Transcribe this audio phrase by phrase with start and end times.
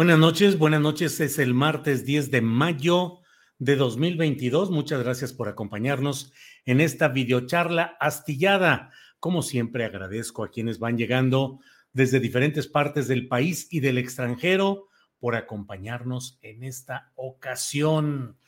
[0.00, 1.20] Buenas noches, buenas noches.
[1.20, 3.18] Es el martes 10 de mayo
[3.58, 4.70] de 2022.
[4.70, 6.32] Muchas gracias por acompañarnos
[6.64, 8.92] en esta videocharla astillada.
[9.18, 11.60] Como siempre, agradezco a quienes van llegando
[11.92, 18.38] desde diferentes partes del país y del extranjero por acompañarnos en esta ocasión.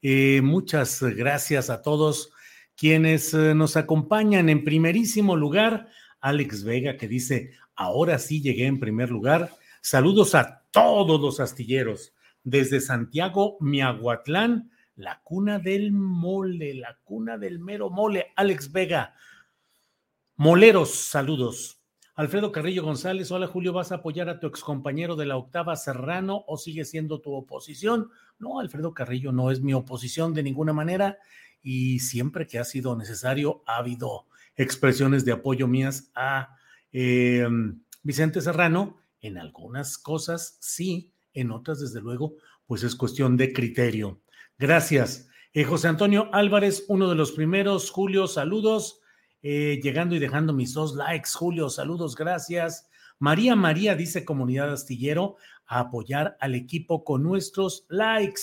[0.00, 2.32] Eh, muchas gracias a todos
[2.74, 4.48] quienes eh, nos acompañan.
[4.48, 5.88] En primerísimo lugar,
[6.22, 9.50] Alex Vega, que dice, ahora sí llegué en primer lugar.
[9.84, 17.58] Saludos a todos los astilleros, desde Santiago, Miahuatlán, la cuna del mole, la cuna del
[17.58, 18.28] mero mole.
[18.36, 19.16] Alex Vega,
[20.36, 21.80] moleros, saludos.
[22.14, 26.44] Alfredo Carrillo González, hola Julio, ¿vas a apoyar a tu excompañero de la octava Serrano
[26.46, 28.08] o sigue siendo tu oposición?
[28.38, 31.18] No, Alfredo Carrillo no es mi oposición de ninguna manera
[31.60, 36.56] y siempre que ha sido necesario ha habido expresiones de apoyo mías a
[36.92, 37.48] eh,
[38.04, 42.34] Vicente Serrano en algunas cosas sí, en otras desde luego,
[42.66, 44.20] pues es cuestión de criterio.
[44.58, 45.28] Gracias.
[45.54, 47.90] Eh, José Antonio Álvarez, uno de los primeros.
[47.90, 49.00] Julio, saludos.
[49.42, 51.30] Eh, llegando y dejando mis dos likes.
[51.34, 52.88] Julio, saludos, gracias.
[53.18, 58.42] María María dice comunidad astillero a apoyar al equipo con nuestros likes.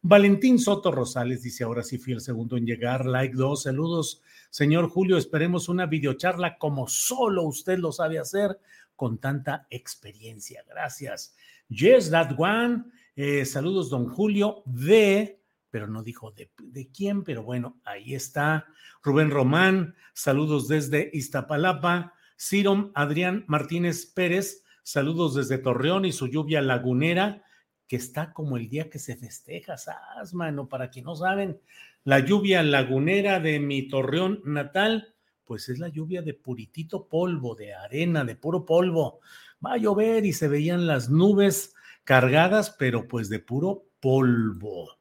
[0.00, 3.06] Valentín Soto Rosales dice ahora sí fui el segundo en llegar.
[3.06, 4.22] Like dos, saludos.
[4.50, 8.58] Señor Julio, esperemos una videocharla como solo usted lo sabe hacer
[8.96, 10.64] con tanta experiencia.
[10.68, 11.34] Gracias.
[11.68, 12.84] Yes, that one.
[13.16, 18.66] Eh, saludos, don Julio, de, pero no dijo de, de quién, pero bueno, ahí está.
[19.02, 22.14] Rubén Román, saludos desde Iztapalapa.
[22.38, 27.42] Cirom Adrián Martínez Pérez, saludos desde Torreón y su lluvia lagunera,
[27.88, 30.68] que está como el día que se festeja, ¿sabes, mano?
[30.68, 31.58] Para quien no saben,
[32.04, 35.14] la lluvia lagunera de mi Torreón natal
[35.48, 39.20] pues es la lluvia de puritito polvo, de arena, de puro polvo.
[39.64, 44.98] Va a llover y se veían las nubes cargadas, pero pues de puro polvo.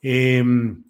[0.00, 0.84] Em,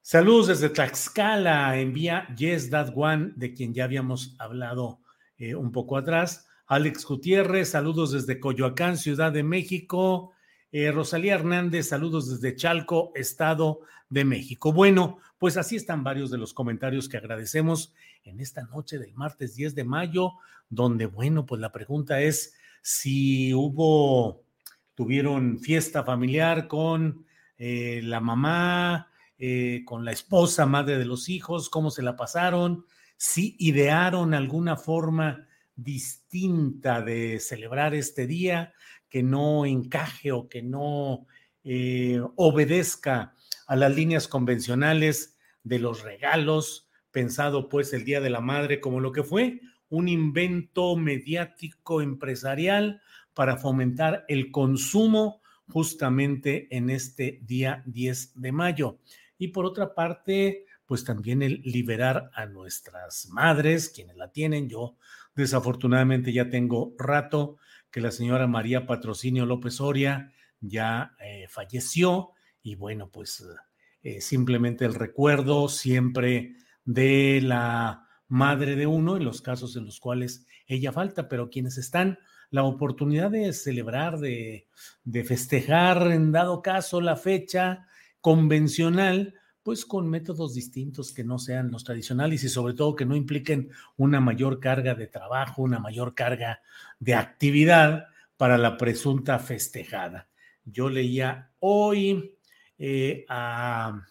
[0.00, 5.00] saludos desde Tlaxcala, envía Yes That One, de quien ya habíamos hablado
[5.36, 6.46] eh, un poco atrás.
[6.68, 10.30] Alex Gutiérrez, saludos desde Coyoacán, Ciudad de México.
[10.74, 14.72] Eh, Rosalía Hernández, saludos desde Chalco, Estado de México.
[14.72, 17.92] Bueno, pues así están varios de los comentarios que agradecemos
[18.24, 20.32] en esta noche del martes 10 de mayo,
[20.70, 24.44] donde, bueno, pues la pregunta es si hubo,
[24.94, 27.26] tuvieron fiesta familiar con
[27.58, 32.86] eh, la mamá, eh, con la esposa, madre de los hijos, cómo se la pasaron,
[33.18, 35.46] si idearon alguna forma
[35.76, 38.72] distinta de celebrar este día
[39.12, 41.26] que no encaje o que no
[41.64, 43.34] eh, obedezca
[43.66, 49.00] a las líneas convencionales de los regalos, pensado pues el Día de la Madre como
[49.00, 53.02] lo que fue, un invento mediático empresarial
[53.34, 58.98] para fomentar el consumo justamente en este día 10 de mayo.
[59.36, 64.70] Y por otra parte, pues también el liberar a nuestras madres, quienes la tienen.
[64.70, 64.96] Yo
[65.34, 67.58] desafortunadamente ya tengo rato
[67.92, 72.30] que la señora María Patrocinio López Oria ya eh, falleció
[72.62, 73.44] y bueno, pues
[74.02, 80.00] eh, simplemente el recuerdo siempre de la madre de uno en los casos en los
[80.00, 82.18] cuales ella falta, pero quienes están
[82.50, 84.68] la oportunidad de celebrar, de,
[85.04, 87.86] de festejar en dado caso la fecha
[88.20, 93.14] convencional, pues con métodos distintos que no sean los tradicionales y sobre todo que no
[93.14, 96.62] impliquen una mayor carga de trabajo, una mayor carga
[96.98, 98.06] de actividad
[98.36, 100.28] para la presunta festejada.
[100.64, 102.36] Yo leía hoy
[102.78, 104.04] eh, a,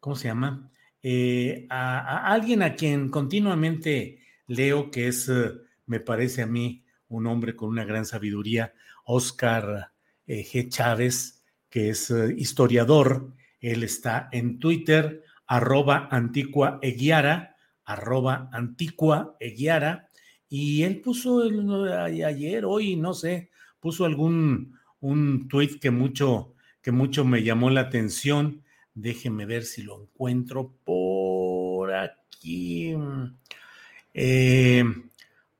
[0.00, 0.70] ¿cómo se llama?
[1.02, 5.52] Eh, a, alguien a quien continuamente leo, que es, eh,
[5.86, 8.72] me parece a mí, un hombre con una gran sabiduría,
[9.04, 9.92] Oscar
[10.26, 10.70] G.
[10.70, 13.34] Chávez, que es historiador
[13.70, 20.08] él está en Twitter, arroba antigua eguiara, arroba antigua eguiara,
[20.48, 21.42] y él puso
[22.06, 23.50] ayer, hoy, no sé,
[23.80, 25.48] puso algún un
[25.80, 28.62] que mucho, que mucho me llamó la atención.
[28.94, 32.94] Déjeme ver si lo encuentro por aquí.
[34.14, 34.84] Eh,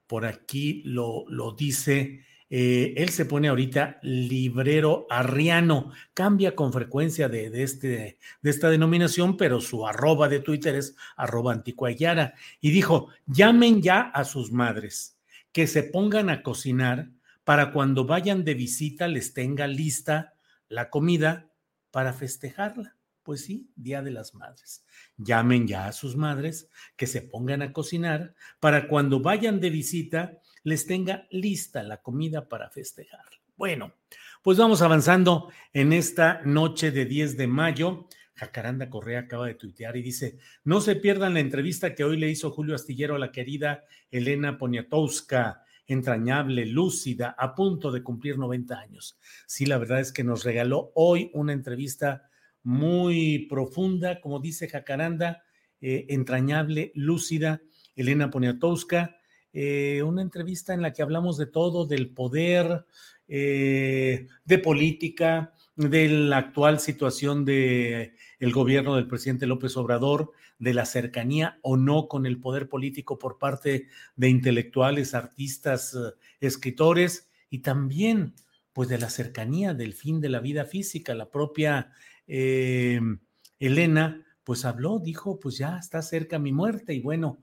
[0.07, 2.25] por aquí lo, lo dice
[2.57, 9.37] eh, él se pone ahorita librero arriano, cambia con frecuencia de, este, de esta denominación,
[9.37, 12.35] pero su arroba de Twitter es arroba anticuayara.
[12.61, 15.19] Y dijo, llamen ya a sus madres,
[15.51, 17.11] que se pongan a cocinar
[17.43, 20.35] para cuando vayan de visita les tenga lista
[20.69, 21.51] la comida
[21.91, 22.95] para festejarla.
[23.25, 24.85] Pues sí, Día de las Madres.
[25.17, 30.39] Llamen ya a sus madres que se pongan a cocinar para cuando vayan de visita
[30.65, 33.25] les tenga lista la comida para festejar.
[33.57, 33.95] Bueno,
[34.43, 38.09] pues vamos avanzando en esta noche de 10 de mayo.
[38.35, 42.31] Jacaranda Correa acaba de tuitear y dice, no se pierdan la entrevista que hoy le
[42.31, 48.77] hizo Julio Astillero a la querida Elena Poniatowska, entrañable, lúcida, a punto de cumplir 90
[48.77, 49.21] años.
[49.47, 52.29] Sí, la verdad es que nos regaló hoy una entrevista
[52.63, 55.45] muy profunda, como dice Jacaranda,
[55.81, 57.61] eh, entrañable, lúcida,
[57.95, 59.17] Elena Poniatowska,
[59.57, 62.87] eh, una entrevista en la que hablamos de todo, del poder,
[63.29, 70.75] eh, de política, de la actual situación del el gobierno del presidente López Obrador, de
[70.75, 73.87] la cercanía o no con el poder político por parte
[74.17, 78.35] de intelectuales, artistas, eh, escritores y también
[78.73, 81.15] pues de la cercanía del fin de la vida física.
[81.15, 81.93] La propia
[82.27, 87.39] Elena pues habló, dijo, pues ya está cerca mi muerte y bueno,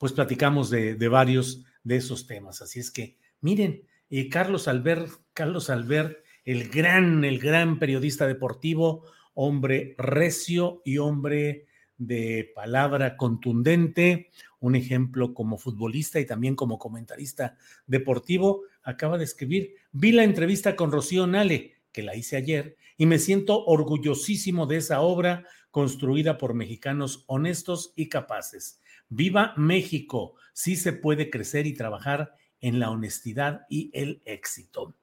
[0.00, 2.62] pues platicamos de, varios de esos temas.
[2.62, 9.04] Así es que, miren, eh, Carlos Albert, Carlos Albert, el gran, el gran periodista deportivo,
[9.34, 11.66] hombre recio y hombre
[11.98, 19.74] de palabra contundente, un ejemplo como futbolista y también como comentarista deportivo, acaba de escribir,
[19.92, 24.78] vi la entrevista con Rocío Nale, que la hice ayer, y me siento orgullosísimo de
[24.78, 28.80] esa obra construida por mexicanos honestos y capaces.
[29.10, 34.94] Viva México, sí se puede crecer y trabajar en la honestidad y el éxito.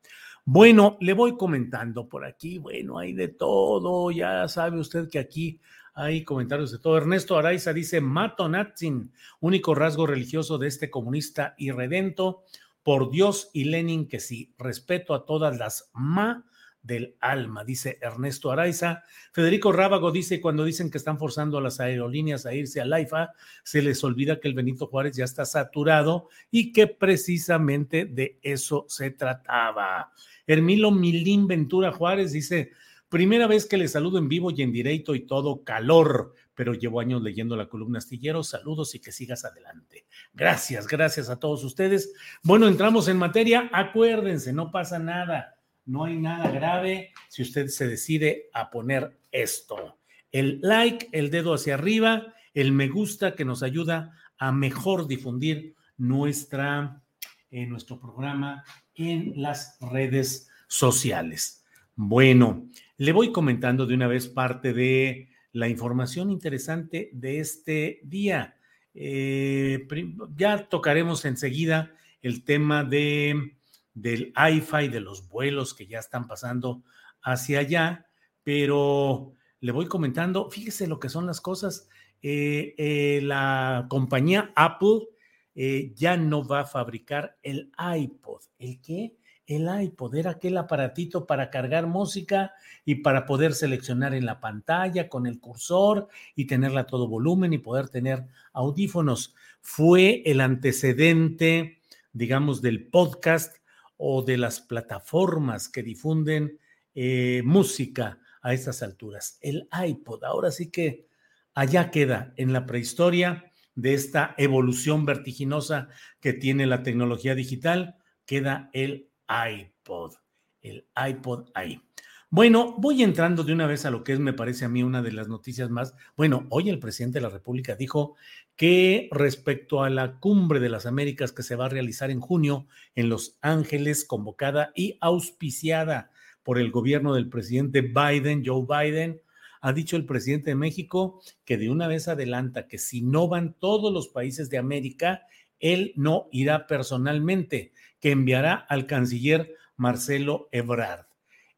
[0.46, 5.60] Bueno, le voy comentando por aquí, bueno, hay de todo, ya sabe usted que aquí
[5.94, 6.98] hay comentarios de todo.
[6.98, 9.12] Ernesto Araiza dice, Mato Natzin,
[9.42, 12.44] único rasgo religioso de este comunista irredento,
[12.82, 16.46] por Dios y Lenin que sí, respeto a todas las ma
[16.88, 19.04] del alma, dice Ernesto Araiza.
[19.34, 23.34] Federico Rábago dice, cuando dicen que están forzando a las aerolíneas a irse al AIFA,
[23.64, 28.86] se les olvida que el Benito Juárez ya está saturado y que precisamente de eso
[28.88, 30.12] se trataba.
[30.48, 32.72] Hermilo Milín Ventura Juárez dice,
[33.10, 37.02] primera vez que le saludo en vivo y en directo y todo calor, pero llevo
[37.02, 38.44] años leyendo la columna astillero.
[38.44, 40.06] Saludos y que sigas adelante.
[40.34, 42.14] Gracias, gracias a todos ustedes.
[42.44, 43.70] Bueno, entramos en materia.
[43.74, 45.57] Acuérdense, no pasa nada
[45.88, 49.98] no hay nada grave si usted se decide a poner esto.
[50.32, 55.76] El like, el dedo hacia arriba, el me gusta que nos ayuda a mejor difundir
[55.98, 57.02] nuestra,
[57.50, 58.64] eh, nuestro programa
[58.94, 61.64] en las redes sociales.
[61.96, 62.68] Bueno,
[62.98, 68.58] le voy comentando de una vez parte de la información interesante de este día.
[68.94, 69.88] Eh,
[70.36, 73.57] ya tocaremos enseguida el tema de
[74.02, 76.84] del AIFA y de los vuelos que ya están pasando
[77.24, 78.06] hacia allá,
[78.44, 81.90] pero le voy comentando, fíjese lo que son las cosas.
[82.22, 85.08] Eh, eh, la compañía Apple
[85.56, 88.42] eh, ya no va a fabricar el iPod.
[88.60, 89.18] ¿El qué?
[89.48, 92.54] El iPod era aquel aparatito para cargar música
[92.86, 97.54] y para poder seleccionar en la pantalla con el cursor y tenerla a todo volumen
[97.54, 99.34] y poder tener audífonos.
[99.62, 101.80] Fue el antecedente,
[102.14, 103.57] digamos, del podcast
[103.98, 106.60] o de las plataformas que difunden
[106.96, 109.38] eh, música a estas alturas.
[109.42, 111.08] El iPod, ahora sí que
[111.54, 115.90] allá queda en la prehistoria de esta evolución vertiginosa
[116.20, 120.16] que tiene la tecnología digital, queda el iPod,
[120.62, 121.87] el iPod ahí.
[122.30, 125.02] Bueno, voy entrando de una vez a lo que es, me parece a mí, una
[125.02, 125.96] de las noticias más.
[126.18, 128.16] Bueno, hoy el presidente de la República dijo
[128.58, 132.68] que respecto a la cumbre de las Américas que se va a realizar en junio
[132.96, 136.12] en Los Ángeles, convocada y auspiciada
[136.44, 139.22] por el gobierno del presidente Biden, Joe Biden,
[139.62, 143.54] ha dicho el presidente de México que de una vez adelanta que si no van
[143.54, 145.22] todos los países de América,
[145.62, 151.07] él no irá personalmente, que enviará al canciller Marcelo Ebrard.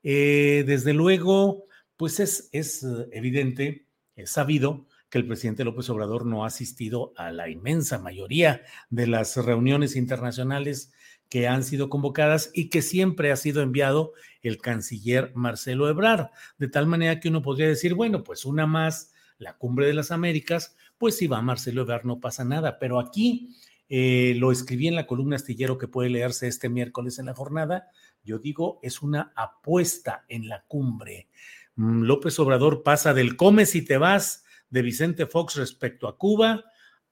[0.03, 1.65] Eh, desde luego,
[1.98, 7.13] pues es, es eh, evidente, es sabido que el presidente López Obrador no ha asistido
[7.15, 10.94] a la inmensa mayoría de las reuniones internacionales
[11.29, 16.68] que han sido convocadas y que siempre ha sido enviado el canciller Marcelo Ebrard, de
[16.68, 20.75] tal manera que uno podría decir, bueno, pues una más, la cumbre de las Américas,
[20.98, 23.56] pues si va Marcelo Ebrard no pasa nada, pero aquí
[23.89, 27.88] eh, lo escribí en la columna astillero que puede leerse este miércoles en la jornada,
[28.24, 31.28] yo digo, es una apuesta en la cumbre.
[31.76, 36.64] Mm, López Obrador pasa del come si te vas de Vicente Fox respecto a Cuba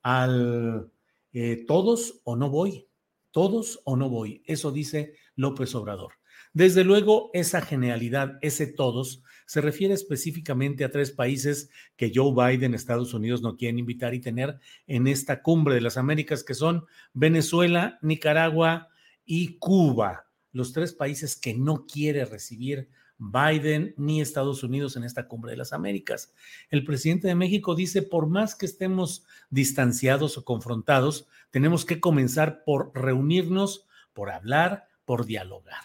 [0.02, 0.92] al
[1.34, 2.88] eh, todos o no voy
[3.38, 4.42] todos o no voy.
[4.46, 6.14] Eso dice López Obrador.
[6.54, 12.74] Desde luego, esa genialidad, ese todos, se refiere específicamente a tres países que Joe Biden,
[12.74, 16.88] Estados Unidos, no quieren invitar y tener en esta cumbre de las Américas, que son
[17.14, 18.88] Venezuela, Nicaragua
[19.24, 20.26] y Cuba.
[20.51, 25.58] Los tres países que no quiere recibir Biden ni Estados Unidos en esta cumbre de
[25.58, 26.34] las Américas.
[26.70, 32.63] El presidente de México dice, por más que estemos distanciados o confrontados, tenemos que comenzar
[32.63, 35.84] por reunirnos, por hablar, por dialogar.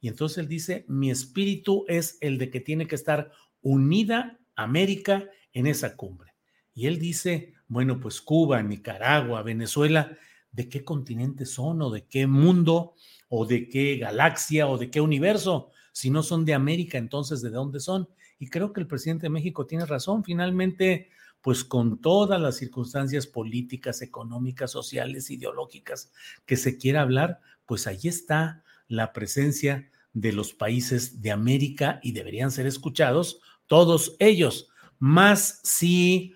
[0.00, 5.28] Y entonces él dice, mi espíritu es el de que tiene que estar unida América
[5.52, 6.34] en esa cumbre.
[6.74, 10.18] Y él dice, bueno, pues Cuba, Nicaragua, Venezuela,
[10.52, 12.94] ¿de qué continente son o de qué mundo
[13.36, 15.70] o de qué galaxia o de qué universo?
[15.90, 18.08] Si no son de América, entonces ¿de dónde son?
[18.38, 20.22] Y creo que el presidente de México tiene razón.
[20.22, 21.10] Finalmente,
[21.42, 26.12] pues con todas las circunstancias políticas, económicas, sociales, ideológicas
[26.46, 32.12] que se quiera hablar, pues ahí está la presencia de los países de América y
[32.12, 34.68] deberían ser escuchados todos ellos,
[35.00, 36.34] más si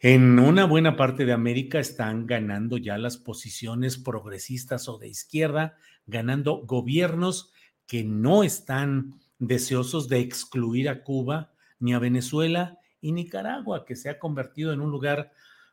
[0.00, 5.76] en una buena parte de América están ganando ya las posiciones progresistas o de izquierda,
[6.06, 7.52] ganando gobiernos
[7.86, 14.08] que no están deseosos de excluir a Cuba ni a Venezuela y Nicaragua, que se
[14.08, 15.32] ha convertido en un lugar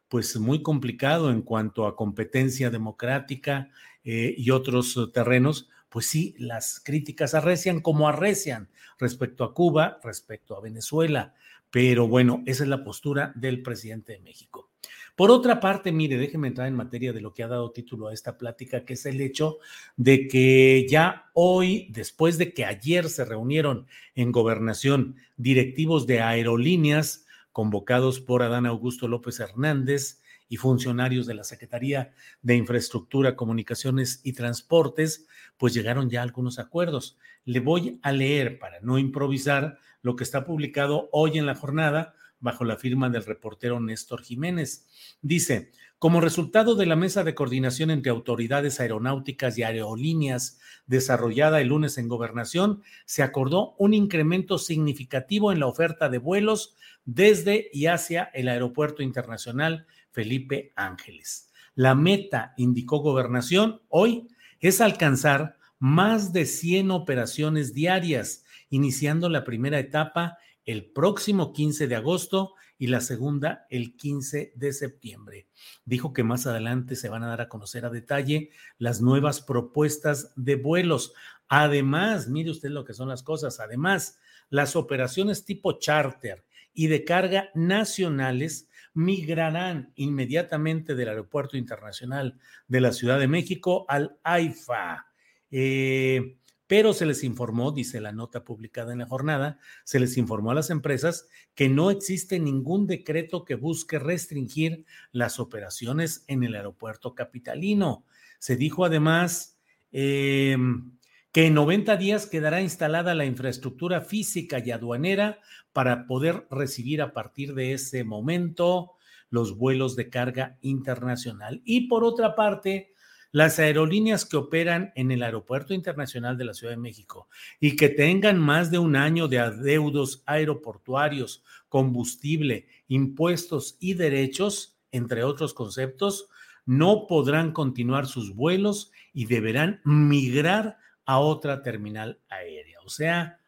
[0.10, 3.70] pues muy complicado en cuanto a competencia democrática
[4.04, 10.56] eh, y otros terrenos, pues sí, las críticas arrecian como arrecian respecto a Cuba, respecto
[10.56, 11.34] a Venezuela,
[11.72, 14.73] pero bueno, esa es la postura del presidente de México.
[15.16, 18.14] Por otra parte, mire, déjeme entrar en materia de lo que ha dado título a
[18.14, 19.60] esta plática, que es el hecho
[19.96, 27.28] de que ya hoy, después de que ayer se reunieron en gobernación directivos de aerolíneas
[27.52, 34.34] convocados por Adán Augusto López Hernández y funcionarios de la Secretaría de Infraestructura, Comunicaciones y
[34.34, 35.28] Transportes,
[35.58, 37.18] pues llegaron ya algunos acuerdos.
[37.46, 42.16] Le voy a leer, para no improvisar, lo que está publicado hoy en la jornada
[42.44, 44.86] bajo la firma del reportero Néstor Jiménez.
[45.22, 51.70] Dice, como resultado de la mesa de coordinación entre autoridades aeronáuticas y aerolíneas desarrollada el
[51.70, 57.86] lunes en gobernación, se acordó un incremento significativo en la oferta de vuelos desde y
[57.86, 61.50] hacia el Aeropuerto Internacional Felipe Ángeles.
[61.74, 64.28] La meta, indicó gobernación, hoy
[64.60, 71.96] es alcanzar más de 100 operaciones diarias, iniciando la primera etapa el próximo 15 de
[71.96, 75.48] agosto y la segunda el 15 de septiembre.
[75.86, 80.34] Dijo que más adelante se van a dar a conocer a detalle las nuevas propuestas
[80.36, 81.14] de vuelos.
[81.48, 86.44] Además, mire usted lo que son las cosas, además, las operaciones tipo charter
[86.74, 94.18] y de carga nacionales migrarán inmediatamente del Aeropuerto Internacional de la Ciudad de México al
[94.24, 95.08] AIFA.
[95.52, 96.38] Eh,
[96.74, 100.56] pero se les informó, dice la nota publicada en la jornada, se les informó a
[100.56, 107.14] las empresas que no existe ningún decreto que busque restringir las operaciones en el aeropuerto
[107.14, 108.06] capitalino.
[108.40, 109.60] Se dijo además
[109.92, 110.98] em,
[111.32, 115.42] que en 90 días quedará instalada la infraestructura física y aduanera
[115.74, 118.94] para poder recibir a partir de ese momento
[119.30, 121.62] los vuelos de carga internacional.
[121.66, 122.94] Y por otra parte,
[123.34, 127.28] las aerolíneas que operan en el Aeropuerto Internacional de la Ciudad de México
[127.60, 135.24] y que tengan más de un año de adeudos aeroportuarios, combustible, impuestos y derechos, entre
[135.24, 136.30] otros conceptos,
[136.68, 142.78] no podrán continuar sus vuelos y deberán migrar a otra terminal aérea.
[142.86, 143.40] O sea,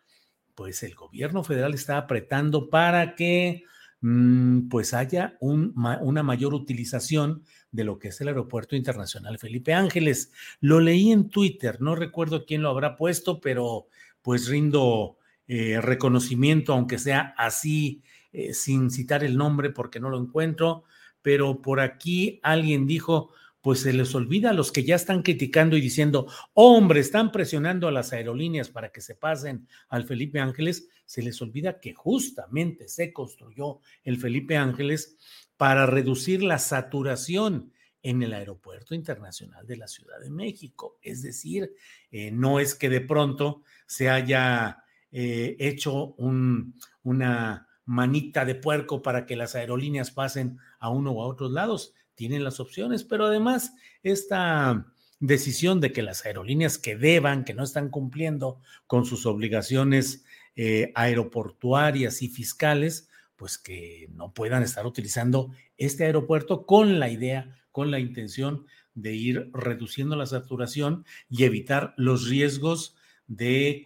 [0.56, 3.65] pues el gobierno federal está apretando para que
[4.01, 10.31] mm, pues haya una mayor utilización de lo que es el Aeropuerto Internacional Felipe Ángeles.
[10.62, 13.88] Lo leí en Twitter, no recuerdo quién lo habrá puesto, pero
[14.22, 15.17] pues rindo
[15.48, 20.84] eh, reconocimiento, aunque sea así, eh, sin citar el nombre porque no lo encuentro,
[21.22, 23.31] pero por aquí alguien dijo,
[23.62, 27.88] pues se les olvida a los que ya están criticando y diciendo, hombre, están presionando
[27.88, 32.88] a las aerolíneas para que se pasen al Felipe Ángeles, se les olvida que justamente
[32.88, 35.17] se construyó el Felipe Ángeles
[35.57, 37.71] para reducir la saturación
[38.01, 41.00] en el Aeropuerto Internacional de la Ciudad de México.
[41.01, 41.74] Es decir,
[42.12, 49.25] eh, no es que de pronto se haya eh, hecho una manita de puerco para
[49.25, 53.74] que las aerolíneas pasen a uno o a otros lados, tienen las opciones, pero además
[54.03, 54.85] esta
[55.19, 60.91] decisión de que las aerolíneas que deban, que no están cumpliendo con sus obligaciones eh,
[60.95, 67.92] aeroportuarias y fiscales, pues que no puedan estar utilizando este aeropuerto con la idea, con
[67.92, 72.96] la intención de ir reduciendo la saturación y evitar los riesgos
[73.27, 73.84] de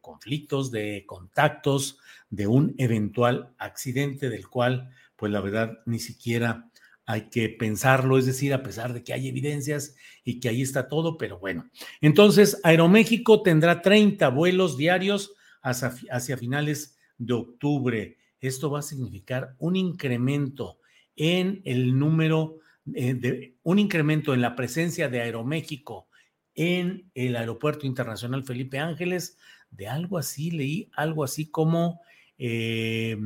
[0.00, 1.98] conflictos, de contactos,
[2.30, 6.70] de un eventual accidente del cual, pues la verdad, ni siquiera
[7.06, 10.88] hay que pensarlo, es decir, a pesar de que hay evidencias y que ahí está
[10.88, 11.68] todo, pero bueno.
[12.00, 18.18] Entonces, Aeroméxico tendrá 30 vuelos diarios hacia, finales de octubre.
[18.46, 20.78] Esto va a significar un incremento
[21.16, 22.58] en el número,
[22.94, 26.08] eh, un incremento en la presencia de Aeroméxico
[26.54, 29.36] en el Aeropuerto Internacional Felipe Ángeles,
[29.70, 32.00] de algo así, leí algo así como...
[32.38, 33.16] Eh,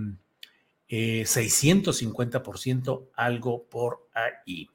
[0.88, 4.68] 650%, eh, algo por ahí.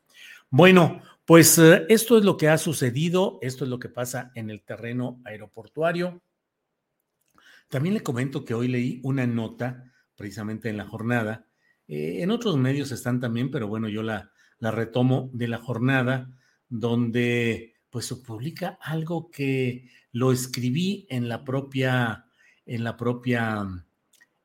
[0.50, 4.50] Bueno, pues eh, esto es lo que ha sucedido, esto es lo que pasa en
[4.50, 6.22] el terreno aeroportuario.
[7.70, 11.48] También le comento que hoy leí una nota, precisamente en la jornada,
[11.88, 16.32] eh, en otros medios están también, pero bueno, yo la, retomo de la jornada,
[16.70, 22.28] donde pues se publica algo que lo escribí en la propia,
[22.66, 23.86] en la propia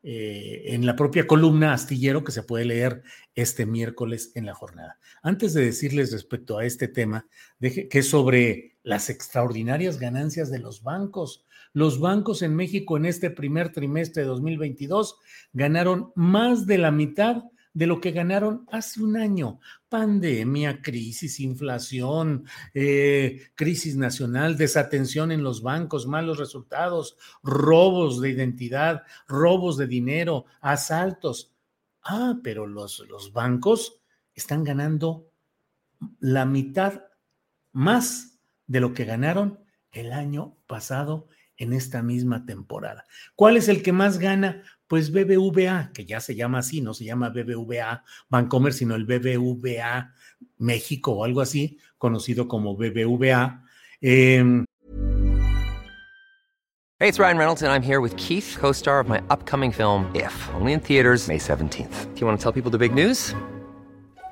[0.03, 3.03] eh, en la propia columna astillero que se puede leer
[3.35, 4.99] este miércoles en la jornada.
[5.23, 7.27] Antes de decirles respecto a este tema,
[7.59, 11.45] deje, que es sobre las extraordinarias ganancias de los bancos.
[11.73, 15.17] Los bancos en México en este primer trimestre de 2022
[15.53, 17.45] ganaron más de la mitad
[17.79, 19.61] de lo que ganaron hace un año.
[19.89, 29.03] Pandemia, crisis, inflación, eh, crisis nacional, desatención en los bancos, malos resultados, robos de identidad,
[29.29, 31.53] robos de dinero, asaltos.
[32.03, 34.01] Ah, pero los, los bancos
[34.35, 35.31] están ganando
[36.19, 37.03] la mitad
[37.73, 39.61] más de lo que ganaron
[39.93, 41.29] el año pasado
[41.59, 43.05] en esta misma temporada.
[43.35, 44.63] ¿Cuál es el que más gana?
[44.87, 50.15] Pues BBVA, que ya se llama así, no se llama BBVA Bancomer, sino el BBVA
[50.57, 53.65] México o algo así, conocido como BBVA.
[54.01, 54.65] Eh,
[57.01, 60.33] hey, it's Ryan Reynolds and I'm here with Keith, co-star of my upcoming film If,
[60.55, 62.15] only in theaters May 17th.
[62.15, 63.35] Do you want to tell people the big news?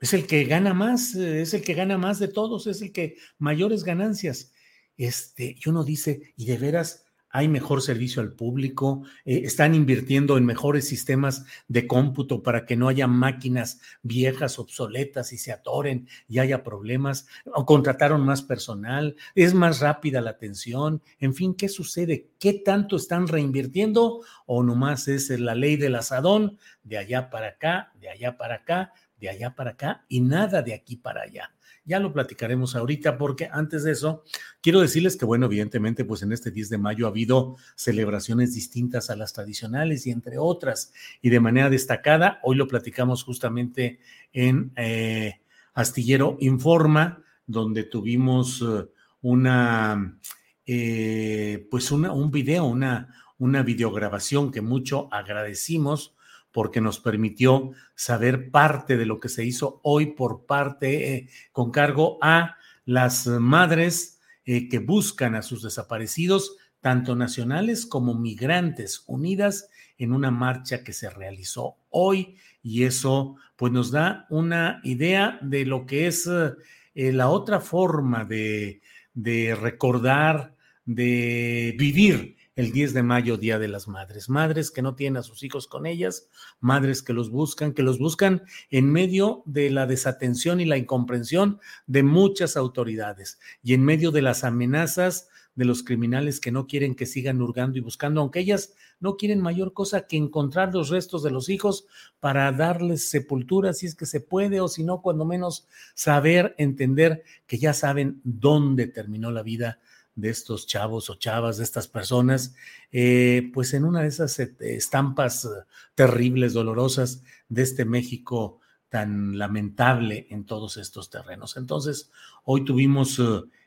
[0.00, 2.92] Es el que gana más, eh, es el que gana más de todos, es el
[2.92, 4.52] que mayores ganancias.
[4.96, 10.38] Este, y uno dice, y de veras hay mejor servicio al público, eh, están invirtiendo
[10.38, 16.08] en mejores sistemas de cómputo para que no haya máquinas viejas, obsoletas y se atoren
[16.26, 21.68] y haya problemas, o contrataron más personal, es más rápida la atención, en fin, ¿qué
[21.68, 22.30] sucede?
[22.38, 24.22] ¿Qué tanto están reinvirtiendo?
[24.46, 28.92] ¿O nomás es la ley del asadón, de allá para acá, de allá para acá,
[29.20, 31.52] de allá para acá y nada de aquí para allá.
[31.88, 34.22] Ya lo platicaremos ahorita porque antes de eso
[34.60, 39.08] quiero decirles que, bueno, evidentemente, pues en este 10 de mayo ha habido celebraciones distintas
[39.08, 40.92] a las tradicionales y entre otras.
[41.22, 44.00] Y de manera destacada, hoy lo platicamos justamente
[44.34, 45.40] en eh,
[45.72, 48.84] Astillero Informa, donde tuvimos eh,
[49.22, 50.20] una,
[50.66, 56.17] eh, pues una, un video, una, una videograbación que mucho agradecimos
[56.58, 61.70] porque nos permitió saber parte de lo que se hizo hoy por parte, eh, con
[61.70, 69.68] cargo a las madres eh, que buscan a sus desaparecidos, tanto nacionales como migrantes, unidas
[69.98, 72.34] en una marcha que se realizó hoy.
[72.60, 78.24] Y eso pues nos da una idea de lo que es eh, la otra forma
[78.24, 78.80] de,
[79.14, 84.28] de recordar, de vivir el 10 de mayo, Día de las Madres.
[84.28, 88.00] Madres que no tienen a sus hijos con ellas, madres que los buscan, que los
[88.00, 94.10] buscan en medio de la desatención y la incomprensión de muchas autoridades y en medio
[94.10, 98.40] de las amenazas de los criminales que no quieren que sigan hurgando y buscando, aunque
[98.40, 101.86] ellas no quieren mayor cosa que encontrar los restos de los hijos
[102.18, 107.22] para darles sepultura si es que se puede o si no, cuando menos saber, entender
[107.46, 109.78] que ya saben dónde terminó la vida
[110.18, 112.56] de estos chavos o chavas, de estas personas,
[112.90, 115.48] eh, pues en una de esas eh, estampas eh,
[115.94, 121.56] terribles, dolorosas de este México tan lamentable en todos estos terrenos.
[121.56, 122.10] Entonces,
[122.44, 123.22] hoy tuvimos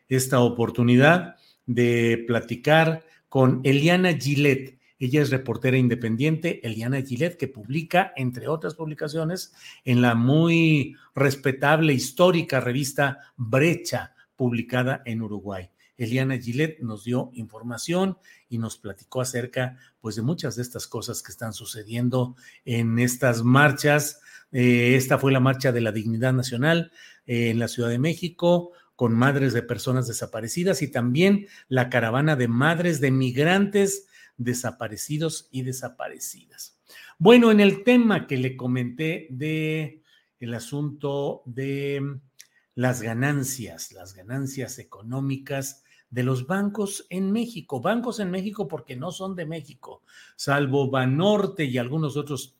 [0.09, 4.77] esta oportunidad de platicar con Eliana Gillette.
[4.99, 9.53] Ella es reportera independiente, Eliana Gillette, que publica, entre otras publicaciones,
[9.85, 15.69] en la muy respetable, histórica revista Brecha, publicada en Uruguay.
[16.03, 18.17] Eliana Gillette nos dio información
[18.49, 22.35] y nos platicó acerca pues de muchas de estas cosas que están sucediendo
[22.65, 24.21] en estas marchas.
[24.51, 26.91] Eh, esta fue la marcha de la dignidad nacional
[27.25, 32.35] eh, en la Ciudad de México con madres de personas desaparecidas y también la caravana
[32.35, 36.79] de madres de migrantes desaparecidos y desaparecidas.
[37.19, 40.01] Bueno, en el tema que le comenté de
[40.39, 42.19] el asunto de
[42.73, 47.81] las ganancias, las ganancias económicas de los bancos en México.
[47.81, 50.03] Bancos en México porque no son de México,
[50.35, 52.57] salvo Banorte y algunos otros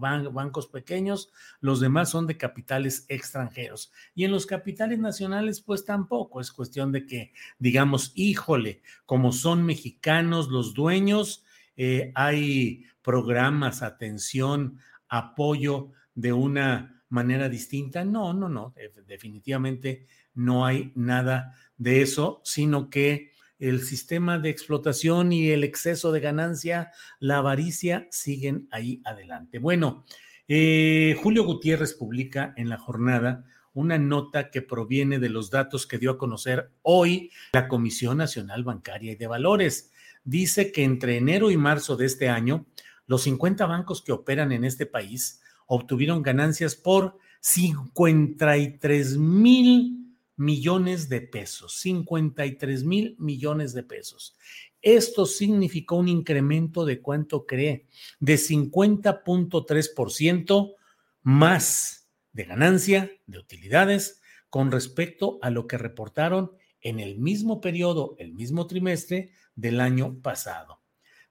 [0.00, 1.30] bancos pequeños,
[1.60, 3.92] los demás son de capitales extranjeros.
[4.14, 6.40] Y en los capitales nacionales, pues tampoco.
[6.40, 11.44] Es cuestión de que, digamos, híjole, como son mexicanos los dueños,
[11.76, 14.78] eh, hay programas, atención,
[15.08, 18.04] apoyo de una manera distinta.
[18.04, 18.74] No, no, no,
[19.06, 26.12] definitivamente no hay nada de eso, sino que el sistema de explotación y el exceso
[26.12, 29.58] de ganancia, la avaricia, siguen ahí adelante.
[29.58, 30.04] Bueno,
[30.48, 35.98] eh, Julio Gutiérrez publica en la jornada una nota que proviene de los datos que
[35.98, 39.92] dio a conocer hoy la Comisión Nacional Bancaria y de Valores.
[40.24, 42.66] Dice que entre enero y marzo de este año,
[43.06, 50.03] los 50 bancos que operan en este país obtuvieron ganancias por 53 mil
[50.36, 54.36] millones de pesos, 53 mil millones de pesos.
[54.82, 57.86] Esto significó un incremento de cuánto cree,
[58.20, 60.74] de 50.3%
[61.22, 64.20] más de ganancia de utilidades
[64.50, 70.20] con respecto a lo que reportaron en el mismo periodo, el mismo trimestre del año
[70.20, 70.82] pasado.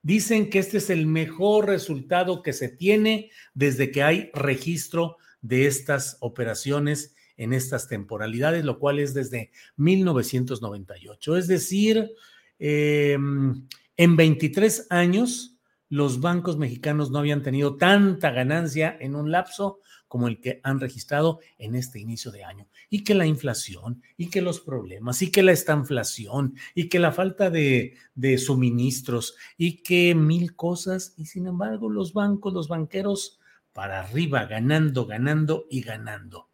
[0.02, 5.66] Dicen que este es el mejor resultado que se tiene desde que hay registro de
[5.66, 11.36] estas operaciones en estas temporalidades, lo cual es desde 1998.
[11.36, 12.10] Es decir,
[12.58, 13.66] em,
[13.96, 20.28] en 23 años, los bancos mexicanos no habían tenido tanta ganancia en un lapso como
[20.28, 22.68] el que han registrado en este inicio de año.
[22.88, 27.10] Y que la inflación, y que los problemas, y que la estanflación, y que la
[27.10, 33.40] falta de, de suministros, y que mil cosas, y sin embargo los bancos, los banqueros,
[33.72, 36.48] para arriba, ganando, ganando y ganando.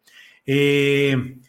[0.45, 1.39] Eh,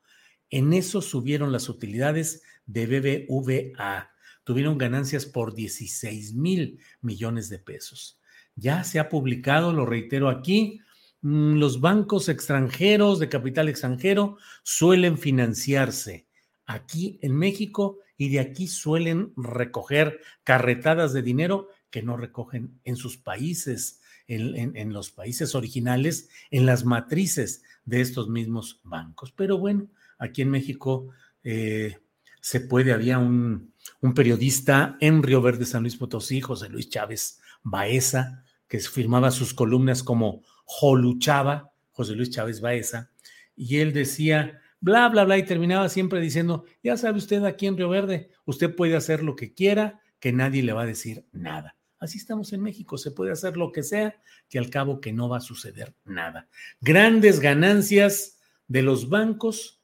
[0.51, 4.11] En eso subieron las utilidades de BBVA.
[4.45, 8.21] Tuvieron ganancias por 16 mil millones de pesos.
[8.55, 10.81] Ya se ha publicado, lo reitero aquí,
[11.23, 16.29] mm, los bancos extranjeros de capital extranjero suelen financiarse
[16.67, 22.97] aquí en México y de aquí suelen recoger carretadas de dinero que no recogen en
[22.97, 29.33] sus países, en, los países originales, en las matrices de estos mismos bancos.
[29.33, 31.09] Pero bueno, aquí en México
[31.43, 31.99] eh,
[32.41, 37.41] se puede, había un, un, periodista en Río Verde, San Luis Potosí, José Luis Chávez
[37.63, 43.11] Baeza, que firmaba sus columnas como Joluchaba, José Luis Chávez Baeza,
[43.57, 47.77] y él decía, bla, bla, bla, y terminaba siempre diciendo, ya sabe usted aquí en
[47.77, 51.77] Río Verde, usted puede hacer lo que quiera, que nadie le va a decir nada.
[51.99, 55.29] Así estamos en México, se puede hacer lo que sea, que al cabo que no
[55.29, 56.49] va a suceder nada.
[56.81, 59.83] Grandes ganancias de los bancos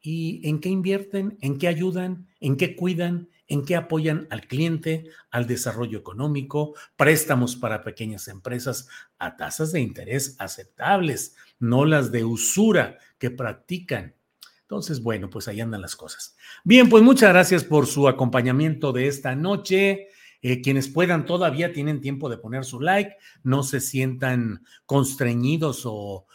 [0.00, 5.10] y en qué invierten, en qué ayudan, en qué cuidan, en qué apoyan al cliente,
[5.30, 12.24] al desarrollo económico, préstamos para pequeñas empresas a tasas de interés aceptables, no las de
[12.24, 14.16] usura que practican
[14.66, 16.36] entonces, bueno, pues ahí andan las cosas.
[16.64, 20.08] Bien, pues muchas gracias por su acompañamiento de esta noche.
[20.42, 26.26] Eh, quienes puedan todavía tienen tiempo de poner su like, no se sientan constreñidos o,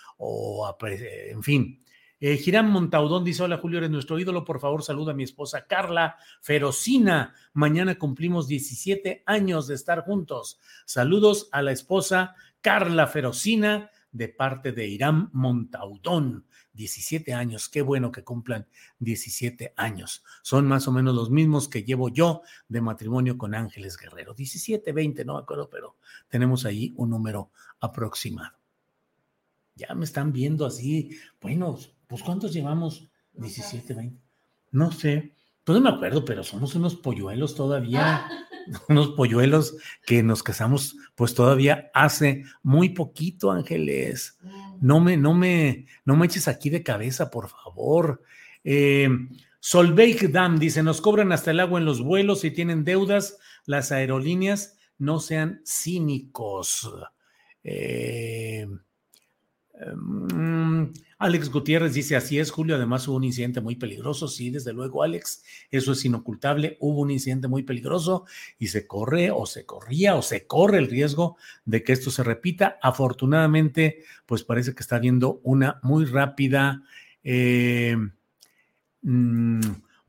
[0.81, 1.81] en fin.
[2.19, 4.45] Eh, Girán Montaudón dice: Hola Julio, eres nuestro ídolo.
[4.45, 7.33] Por favor, saluda a mi esposa Carla Ferocina.
[7.53, 10.59] Mañana cumplimos 17 años de estar juntos.
[10.85, 16.45] Saludos a la esposa Carla Ferocina de parte de Irán Montaudón.
[16.73, 18.67] 17 años, qué bueno que cumplan
[18.99, 20.23] 17 años.
[20.41, 24.33] Son más o menos los mismos que llevo yo de matrimonio con Ángeles Guerrero.
[24.33, 25.97] 17, 20, no me acuerdo, pero
[26.29, 28.57] tenemos ahí un número aproximado.
[29.75, 33.07] Ya me están viendo así, bueno, pues ¿cuántos llevamos?
[33.33, 34.21] 17, 20.
[34.71, 38.27] No sé, pues no me acuerdo, pero somos unos polluelos todavía,
[38.89, 44.37] unos polluelos que nos casamos pues todavía hace muy poquito, Ángeles
[44.81, 48.23] no me, no me, no me eches aquí de cabeza, por favor.
[48.63, 49.07] Eh,
[49.59, 53.37] Solveig Dam dice: Nos cobran hasta el agua en los vuelos y tienen deudas.
[53.65, 56.91] Las aerolíneas no sean cínicos.
[57.63, 58.67] Eh,
[59.95, 64.73] Mm, Alex Gutiérrez dice, así es, Julio, además hubo un incidente muy peligroso, sí, desde
[64.73, 68.25] luego, Alex, eso es inocultable, hubo un incidente muy peligroso
[68.59, 72.23] y se corre o se corría o se corre el riesgo de que esto se
[72.23, 72.77] repita.
[72.81, 76.83] Afortunadamente, pues parece que está habiendo una muy rápida...
[77.23, 77.95] Eh,
[79.03, 79.61] mm,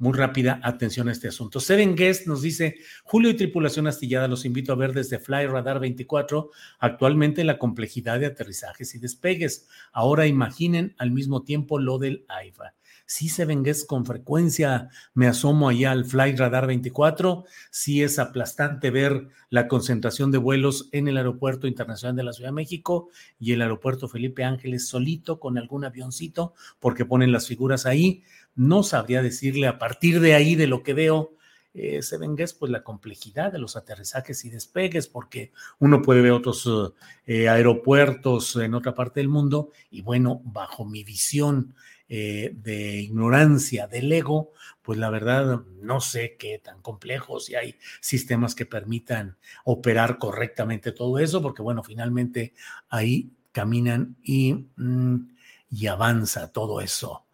[0.03, 1.61] muy rápida atención a este asunto.
[1.61, 5.79] Seven Guest nos dice, Julio y tripulación astillada, los invito a ver desde Fly Radar
[5.79, 9.69] 24 actualmente la complejidad de aterrizajes y despegues.
[9.93, 12.75] Ahora imaginen al mismo tiempo lo del AIFA.
[13.07, 17.45] Sí, Seven Guest con frecuencia me asomo allá al Fly Radar 24.
[17.71, 22.49] Sí es aplastante ver la concentración de vuelos en el Aeropuerto Internacional de la Ciudad
[22.49, 27.87] de México y el Aeropuerto Felipe Ángeles solito con algún avioncito porque ponen las figuras
[27.87, 31.37] ahí no sabría decirle a partir de ahí, de lo que veo,
[31.75, 36.33] eh, se venga pues la complejidad de los aterrizajes y despegues, porque uno puede ver
[36.33, 36.69] otros
[37.27, 41.75] eh, aeropuertos en otra parte del mundo y bueno, bajo mi visión
[42.09, 47.77] eh, de ignorancia del ego, pues la verdad no sé qué tan complejo, si hay
[48.03, 52.53] sistemas que permitan operar correctamente todo eso, porque bueno, finalmente
[52.91, 55.17] ahí caminan y, mm,
[55.71, 57.25] y avanza todo eso.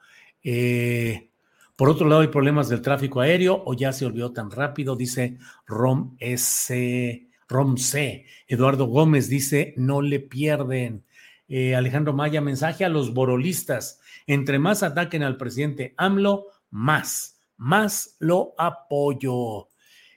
[0.50, 1.30] Eh,
[1.76, 5.36] por otro lado, hay problemas del tráfico aéreo o ya se olvidó tan rápido, dice
[5.66, 7.28] Rom S.
[7.46, 8.24] Rom C.
[8.46, 11.04] Eduardo Gómez dice, no le pierden.
[11.48, 14.00] Eh, Alejandro Maya, mensaje a los borolistas.
[14.26, 19.68] Entre más ataquen al presidente AMLO, más, más lo apoyo.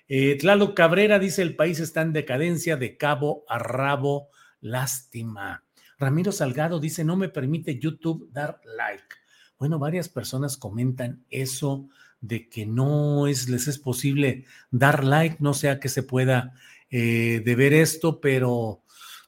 [0.08, 0.38] Eh,
[0.74, 4.30] Cabrera dice, el país está en decadencia de cabo a rabo,
[4.62, 5.66] lástima.
[6.00, 9.21] Ramiro Salgado dice, no me permite YouTube dar like.
[9.62, 11.88] Bueno, varias personas comentan eso
[12.20, 16.56] de que no es, les es posible dar like, no sea que se pueda
[16.90, 18.82] eh, ver esto, pero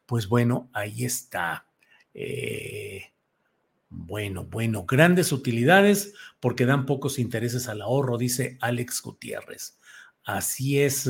[0.08, 1.68] pues bueno, ahí está.
[2.16, 3.12] Eh,
[3.90, 9.78] bueno, bueno, grandes utilidades porque dan pocos intereses al ahorro, dice Alex Gutiérrez.
[10.24, 11.08] Así es.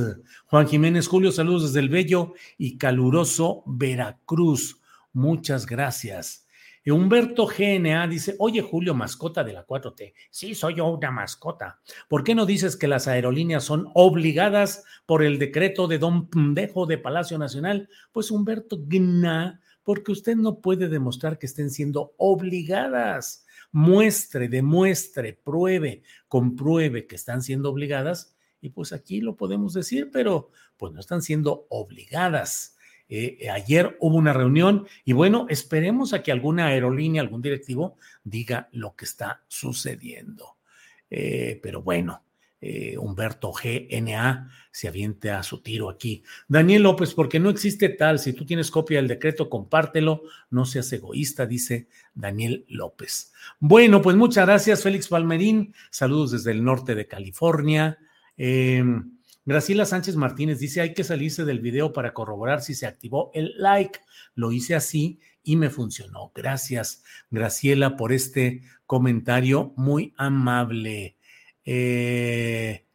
[0.48, 4.82] Juan Jiménez Julio, saludos desde el bello y caluroso Veracruz.
[5.14, 6.43] Muchas gracias.
[6.92, 10.14] Humberto GNA dice, oye Julio, mascota de la 4T.
[10.30, 11.80] Sí, soy yo una mascota.
[12.10, 16.86] ¿Por qué no dices que las aerolíneas son obligadas por el decreto de Don Pendejo
[16.86, 17.90] de Palacio Nacional?
[18.12, 23.46] Pues Humberto GNA, porque usted no puede demostrar que estén siendo obligadas.
[23.72, 28.36] Muestre, demuestre, pruebe, compruebe que están siendo obligadas.
[28.62, 32.78] Y pues aquí lo podemos decir, pero pues no están siendo obligadas.
[33.10, 38.70] Eh, ayer hubo una reunión y bueno, esperemos a que alguna aerolínea, algún directivo diga
[38.72, 40.58] lo que está sucediendo.
[41.10, 42.24] Eh, pero bueno,
[42.66, 46.24] eh, Humberto GNA se aviente a su tiro aquí.
[46.48, 50.94] Daniel López, porque no existe tal, si tú tienes copia del decreto, compártelo, no seas
[50.94, 53.34] egoísta, dice Daniel López.
[53.60, 55.76] Bueno, pues muchas gracias, Félix Palmerín.
[55.92, 58.00] Saludos desde el norte de California.
[58.38, 58.82] Eh,
[59.46, 63.54] Graciela Sánchez Martínez dice, hay que salirse del video para corroborar si se activó el
[63.58, 64.00] like.
[64.36, 66.32] Lo hice así y me funcionó.
[66.34, 71.18] Gracias, Graciela, por este comentario muy amable.
[71.66, 72.86] Eh,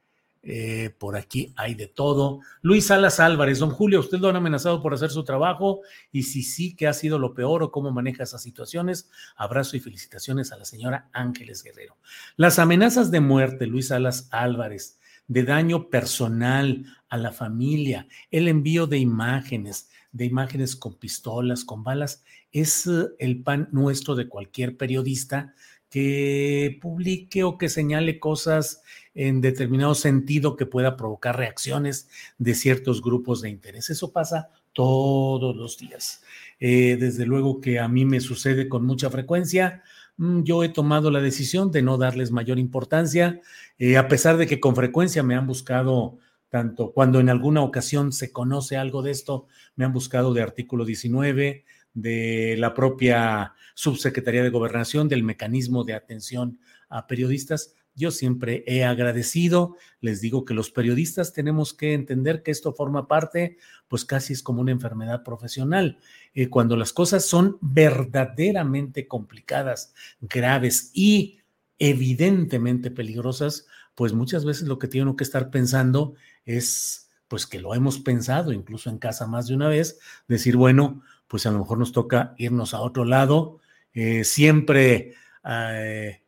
[0.42, 2.40] eh, por aquí hay de todo.
[2.62, 5.82] Luis Salas Álvarez, don Julio, ¿usted lo han amenazado por hacer su trabajo?
[6.10, 9.10] Y si sí, ¿qué ha sido lo peor o cómo maneja esas situaciones?
[9.36, 11.98] Abrazo y felicitaciones a la señora Ángeles Guerrero.
[12.36, 18.86] Las amenazas de muerte, Luis Salas Álvarez de daño personal a la familia, el envío
[18.86, 24.76] de imágenes, de imágenes con pistolas, con balas, es eh, el pan nuestro de cualquier
[24.76, 25.54] periodista
[25.90, 28.82] que publique o que señale cosas
[29.14, 33.90] en determinado sentido que pueda provocar reacciones de ciertos grupos de interés.
[33.90, 36.22] Eso pasa todos los días.
[36.60, 39.82] Eh, desde luego que a mí me sucede con mucha frecuencia.
[40.18, 43.40] Mm, yo he tomado la decisión de no darles mayor importancia,
[43.78, 48.12] eh, a pesar de que con frecuencia me han buscado, tanto cuando en alguna ocasión
[48.12, 54.42] se conoce algo de esto, me han buscado de artículo 19, de la propia subsecretaría
[54.42, 57.74] de gobernación, del mecanismo de atención a periodistas.
[57.98, 63.08] Yo siempre he agradecido, les digo que los periodistas tenemos que entender que esto forma
[63.08, 63.58] parte,
[63.88, 65.98] pues casi es como una enfermedad profesional.
[66.32, 71.40] Eh, cuando las cosas son verdaderamente complicadas, graves y
[71.80, 77.74] evidentemente peligrosas, pues muchas veces lo que tiene que estar pensando es, pues que lo
[77.74, 81.78] hemos pensado incluso en casa más de una vez, decir, bueno, pues a lo mejor
[81.78, 83.58] nos toca irnos a otro lado,
[83.92, 85.14] eh, siempre...
[85.44, 86.22] Eh,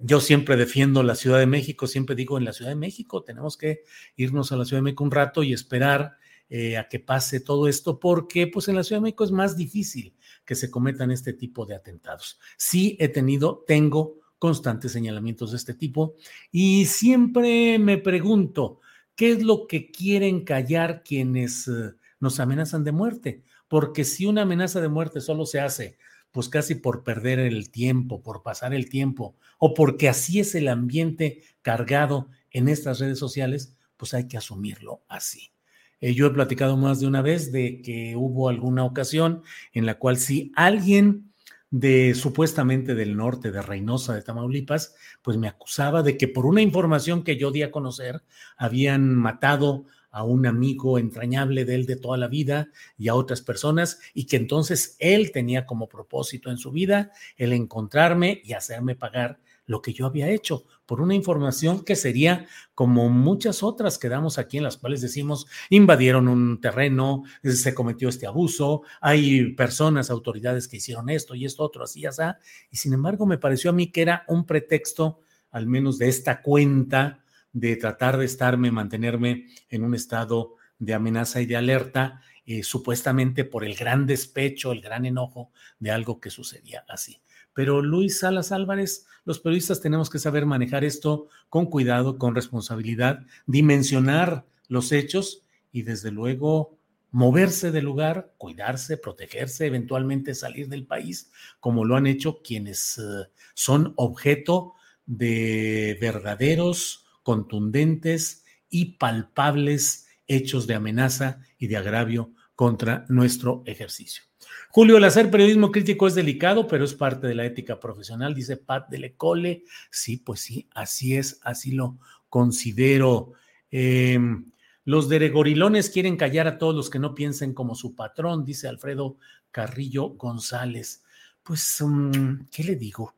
[0.00, 3.56] yo siempre defiendo la Ciudad de México, siempre digo en la Ciudad de México tenemos
[3.56, 3.82] que
[4.16, 6.16] irnos a la Ciudad de México un rato y esperar
[6.48, 9.56] eh, a que pase todo esto, porque pues en la Ciudad de México es más
[9.56, 12.38] difícil que se cometan este tipo de atentados.
[12.58, 16.16] Sí he tenido, tengo constantes señalamientos de este tipo
[16.50, 18.80] y siempre me pregunto,
[19.14, 23.44] ¿qué es lo que quieren callar quienes eh, nos amenazan de muerte?
[23.68, 25.96] Porque si una amenaza de muerte solo se hace
[26.32, 30.68] pues casi por perder el tiempo, por pasar el tiempo, o porque así es el
[30.68, 35.52] ambiente cargado en estas redes sociales, pues hay que asumirlo así.
[36.00, 39.42] Eh, yo he platicado más de una vez de que hubo alguna ocasión
[39.72, 41.32] en la cual si alguien
[41.70, 46.60] de supuestamente del norte, de Reynosa, de Tamaulipas, pues me acusaba de que por una
[46.60, 48.22] información que yo di a conocer,
[48.58, 53.40] habían matado a un amigo entrañable de él de toda la vida y a otras
[53.40, 58.94] personas, y que entonces él tenía como propósito en su vida el encontrarme y hacerme
[58.94, 64.08] pagar lo que yo había hecho por una información que sería como muchas otras que
[64.08, 70.10] damos aquí en las cuales decimos invadieron un terreno, se cometió este abuso, hay personas,
[70.10, 72.22] autoridades que hicieron esto y esto otro, así así,
[72.70, 75.20] y sin embargo me pareció a mí que era un pretexto,
[75.50, 77.21] al menos de esta cuenta,
[77.52, 83.44] de tratar de estarme, mantenerme en un estado de amenaza y de alerta, eh, supuestamente
[83.44, 87.22] por el gran despecho, el gran enojo de algo que sucedía así.
[87.54, 93.24] Pero Luis Salas Álvarez, los periodistas tenemos que saber manejar esto con cuidado, con responsabilidad,
[93.46, 96.78] dimensionar los hechos y desde luego
[97.12, 103.28] moverse del lugar, cuidarse, protegerse, eventualmente salir del país, como lo han hecho quienes eh,
[103.54, 113.62] son objeto de verdaderos contundentes y palpables hechos de amenaza y de agravio contra nuestro
[113.66, 114.22] ejercicio.
[114.70, 118.56] Julio, el hacer periodismo crítico es delicado, pero es parte de la ética profesional, dice
[118.56, 119.64] Pat de Lecole.
[119.90, 123.32] Sí, pues sí, así es, así lo considero.
[123.70, 124.50] Em,
[124.84, 129.18] los deregorilones quieren callar a todos los que no piensen como su patrón, dice Alfredo
[129.50, 131.04] Carrillo González.
[131.42, 133.14] Pues, mm, ¿qué le digo?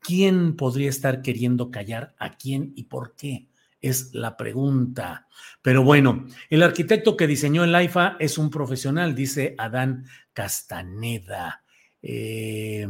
[0.00, 3.47] ¿Quién podría estar queriendo callar a quién y por qué?
[3.80, 5.28] Es la pregunta.
[5.62, 11.62] Pero bueno, el arquitecto que diseñó el AIFA es un profesional, dice Adán Castaneda.
[12.02, 12.86] Eh,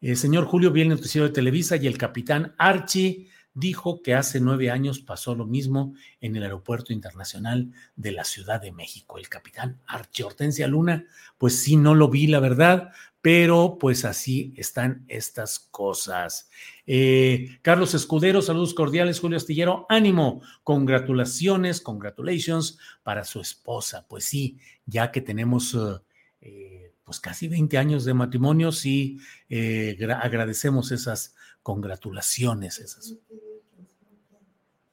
[0.00, 4.40] El señor Julio viene el noticiero de Televisa y el capitán Archie dijo que hace
[4.40, 9.16] nueve años pasó lo mismo en el Aeropuerto Internacional de la Ciudad de México.
[9.16, 10.26] El capitán Archie
[10.68, 11.06] Luna,
[11.38, 12.90] pues sí, no lo vi, la verdad,
[13.22, 16.50] pero pues así están estas cosas.
[16.86, 24.04] Eh, Carlos Escudero, saludos cordiales, Julio Astillero, ánimo, congratulaciones, congratulations para su esposa.
[24.08, 25.74] Pues sí, ya que tenemos...
[25.74, 26.02] Eh,
[26.46, 29.18] eh, pues casi 20 años de matrimonio, sí
[29.50, 32.78] agradecemos esas congratulaciones.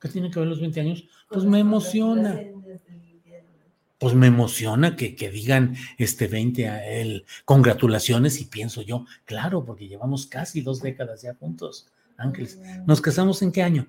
[0.01, 1.05] ¿Qué tiene que ver los 20 años?
[1.29, 2.41] Pues me emociona
[4.01, 9.63] pues me emociona que, que, digan este 20 a él, congratulaciones y pienso yo, claro,
[9.63, 11.87] porque llevamos casi dos décadas ya juntos,
[12.17, 12.59] Ángeles.
[12.87, 13.85] ¿Nos casamos en qué año?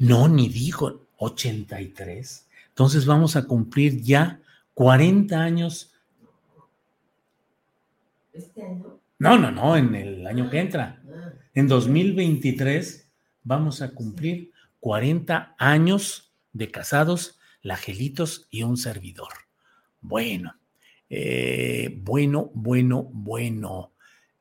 [0.00, 2.48] No, ni dijo, 83.
[2.70, 4.40] Entonces vamos a cumplir ya
[4.74, 5.92] 40 años.
[8.32, 8.98] ¿Este año?
[9.20, 11.00] No, no, no, en el año que entra.
[11.08, 11.32] Ah.
[11.54, 13.03] En 2023
[13.44, 19.32] vamos a cumplir 40 años de casados Lagelitos y un servidor.
[20.02, 20.54] Bueno,
[21.08, 23.92] eh, bueno, bueno, bueno.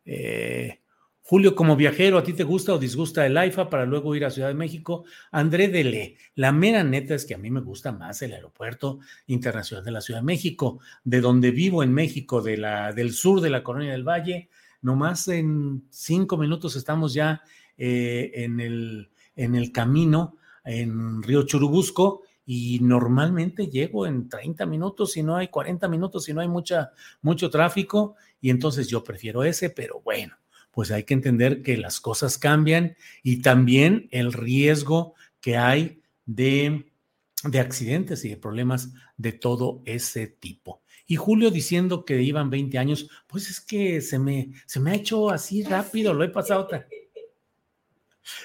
[0.06, 0.82] Eh,
[1.22, 4.30] Julio, como viajero, ¿a ti te gusta o disgusta el AIFA para luego ir a
[4.30, 5.06] Ciudad de México?
[5.32, 9.86] André Dele, la mera neta es que a mí me gusta más el aeropuerto internacional
[9.86, 13.50] de la Ciudad de México, de donde vivo en México, de la, del sur de
[13.50, 14.50] la Colonia del Valle.
[14.82, 17.42] Nomás en cinco minutos estamos ya
[17.78, 25.14] eh, en, el, en el camino en Río Churubusco y normalmente llego en 30 minutos,
[25.14, 29.44] si no hay 40 minutos, si no hay mucha, mucho tráfico, y entonces yo prefiero
[29.44, 30.36] ese, pero bueno,
[30.72, 36.92] pues hay que entender que las cosas cambian y también el riesgo que hay de,
[37.44, 40.82] de accidentes y de problemas de todo ese tipo.
[41.06, 44.96] Y Julio diciendo que iban 20 años, pues es que se me, se me ha
[44.96, 46.68] hecho así rápido, lo he pasado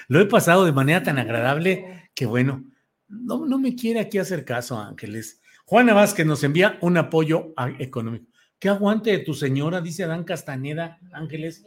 [0.07, 2.65] lo he pasado de manera tan agradable que bueno,
[3.07, 5.41] no, no me quiere aquí hacer caso, Ángeles.
[5.65, 8.25] Juana Vázquez nos envía un apoyo económico.
[8.59, 9.79] ¿Qué aguante de tu señora?
[9.81, 11.63] Dice Adán Castaneda, Ángeles.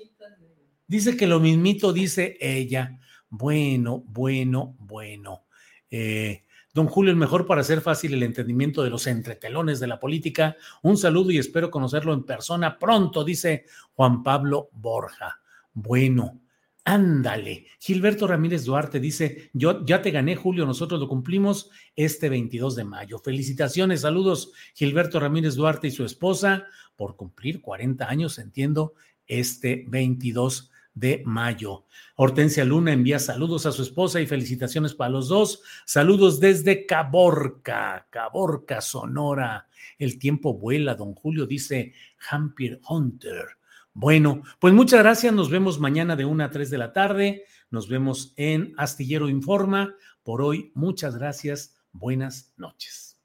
[0.87, 2.99] Dice que lo mismito dice ella.
[3.31, 5.47] Bueno, bueno, bueno.
[5.91, 6.45] Eh,
[6.75, 10.57] don Julio, el mejor para hacer fácil el entendimiento de los entretelones de la política.
[10.83, 15.41] Un saludo y espero conocerlo en persona pronto, dice Juan Pablo Borja.
[15.73, 16.42] Bueno,
[16.85, 17.67] Ándale.
[17.79, 22.85] Gilberto Ramírez Duarte dice, yo ya te gané, Julio, nosotros lo cumplimos este 22 de
[22.85, 23.19] mayo.
[23.21, 26.67] Felicitaciones, saludos, Gilberto Ramírez Duarte y su esposa
[26.97, 28.95] por cumplir 40 años, entiendo,
[29.29, 31.87] este 22 de mayo.
[32.17, 35.63] Hortensia Luna envía saludos a su esposa y felicitaciones para los dos.
[35.87, 39.69] Saludos desde Caborca, Caborca, Sonora.
[39.99, 41.95] El tiempo vuela, don Julio dice
[42.29, 43.57] Hampir Hunter.
[43.95, 45.33] Bueno, pues muchas gracias.
[45.35, 47.45] Nos vemos mañana de 1 a 3 de la tarde.
[47.71, 49.95] Nos vemos en Astillero Informa.
[50.23, 51.77] Por hoy, muchas gracias.
[51.93, 53.19] Buenas noches.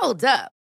[0.00, 0.63] Hold up.